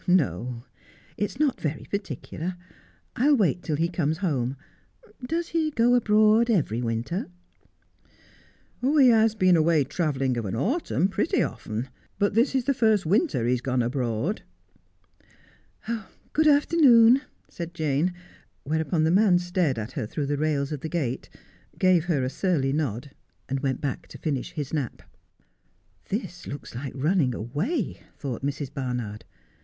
'No, 0.07 0.63
it's 1.15 1.39
not 1.39 1.61
very 1.61 1.83
particular. 1.85 2.55
I'll 3.15 3.37
wait 3.37 3.61
till 3.61 3.75
he 3.75 3.87
comes 3.87 4.17
home. 4.17 4.57
Does 5.23 5.49
he 5.49 5.69
go 5.69 5.93
abroad 5.93 6.49
every 6.49 6.81
winter 6.81 7.29
1' 8.79 8.97
'He 8.99 9.09
has 9.09 9.35
been 9.35 9.55
away 9.55 9.83
travelling 9.83 10.37
of 10.37 10.45
an 10.45 10.55
autumn 10.55 11.07
pretty 11.07 11.43
often. 11.43 11.87
But 12.17 12.33
this 12.33 12.55
is 12.55 12.63
the 12.65 12.73
first 12.73 13.05
winter 13.05 13.45
he 13.45 13.51
has 13.51 13.61
gone 13.61 13.83
abroad.'' 13.83 14.41
Good 16.33 16.47
afternoon,' 16.47 17.21
said 17.47 17.75
Jane, 17.75 18.11
whereupon 18.63 19.03
the 19.03 19.11
man 19.11 19.37
stared 19.37 19.77
at 19.77 19.91
her 19.91 20.07
through 20.07 20.25
the 20.25 20.35
rails 20.39 20.71
of 20.71 20.79
the 20.79 20.89
gate, 20.89 21.29
gave 21.77 22.05
her 22.05 22.23
a 22.23 22.29
surly 22.31 22.73
nod, 22.73 23.11
and 23.47 23.59
went 23.59 23.81
back 23.81 24.07
to 24.07 24.17
finish 24.17 24.53
his 24.53 24.73
nap. 24.73 25.03
'This 26.09 26.47
looks 26.47 26.73
like 26.73 26.93
running 26.95 27.35
away,' 27.35 28.01
thought 28.17 28.43
Mrs. 28.43 28.73
Barnard. 28.73 29.25